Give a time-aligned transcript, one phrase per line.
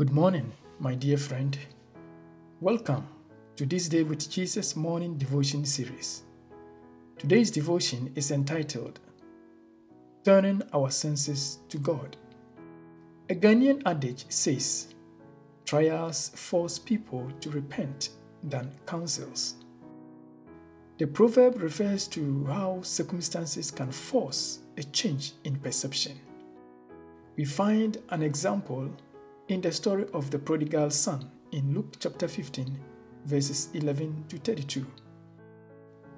[0.00, 1.58] Good morning, my dear friend.
[2.62, 3.06] Welcome
[3.56, 6.22] to this Day with Jesus morning devotion series.
[7.18, 8.98] Today's devotion is entitled
[10.24, 12.16] Turning Our Senses to God.
[13.28, 14.94] A Ghanaian adage says,
[15.66, 18.08] Trials force people to repent
[18.42, 19.56] than counsels.
[20.96, 26.18] The proverb refers to how circumstances can force a change in perception.
[27.36, 28.90] We find an example
[29.50, 32.78] in the story of the prodigal son in Luke chapter 15,
[33.24, 34.86] verses 11 to 32.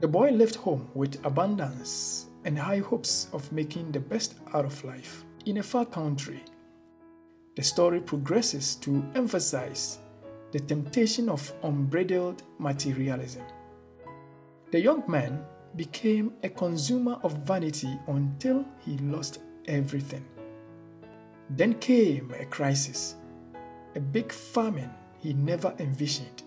[0.01, 4.85] The boy left home with abundance and high hopes of making the best out of
[4.85, 6.45] life in a far country.
[7.57, 9.99] The story progresses to emphasize
[10.51, 13.45] the temptation of unbridled materialism.
[14.73, 15.43] The young man
[15.77, 20.27] became a consumer of vanity until he lost everything.
[21.49, 23.17] Then came a crisis
[23.95, 26.43] a big famine he never envisioned.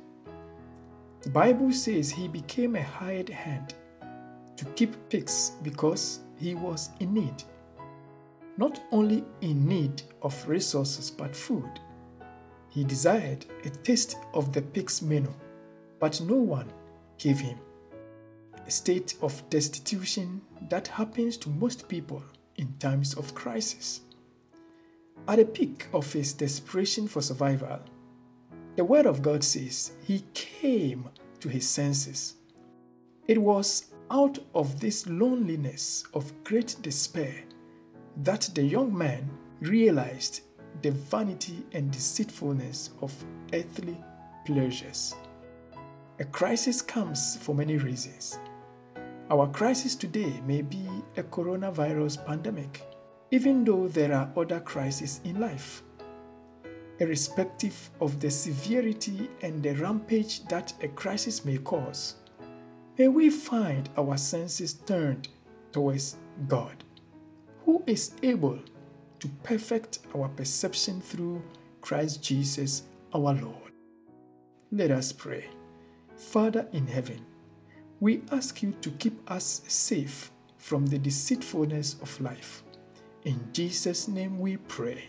[1.21, 3.73] The Bible says he became a hired hand
[4.57, 7.43] to keep pigs because he was in need.
[8.57, 11.79] Not only in need of resources but food.
[12.69, 15.33] He desired a taste of the pig's menu,
[15.99, 16.71] but no one
[17.17, 17.57] gave him.
[18.67, 22.23] A state of destitution that happens to most people
[22.57, 24.01] in times of crisis.
[25.27, 27.79] At the peak of his desperation for survival,
[28.75, 31.09] the Word of God says he came
[31.39, 32.35] to his senses.
[33.27, 37.43] It was out of this loneliness of great despair
[38.17, 39.27] that the young man
[39.61, 40.41] realized
[40.83, 43.11] the vanity and deceitfulness of
[43.51, 43.97] earthly
[44.45, 45.15] pleasures.
[46.19, 48.37] A crisis comes for many reasons.
[49.31, 52.83] Our crisis today may be a coronavirus pandemic
[53.31, 55.83] even though there are other crises in life.
[57.00, 62.16] Irrespective of the severity and the rampage that a crisis may cause,
[62.97, 65.27] may we find our senses turned
[65.72, 66.16] towards
[66.47, 66.83] God,
[67.66, 68.59] who is able
[69.19, 71.41] to perfect our perception through
[71.81, 72.83] Christ Jesus
[73.13, 73.71] our Lord.
[74.71, 75.45] Let us pray.
[76.16, 77.25] Father in heaven,
[78.00, 82.63] we ask you to keep us safe from the deceitfulness of life
[83.25, 85.03] in Jesus' name we pray.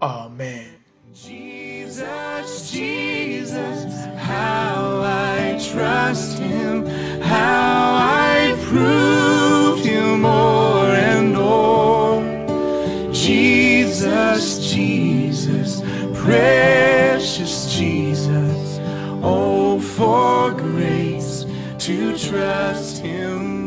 [0.00, 0.68] Amen.
[1.12, 6.86] Jesus, Jesus, how I trust him,
[7.20, 13.12] how I prove him more and more.
[13.12, 15.80] Jesus, Jesus,
[16.14, 18.78] precious Jesus,
[19.22, 21.46] oh, for grace
[21.78, 23.65] to trust him